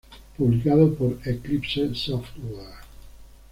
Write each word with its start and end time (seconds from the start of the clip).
Publicado 0.35 0.95
por 0.95 1.19
Eclipse 1.27 1.93
Software. 1.93 2.81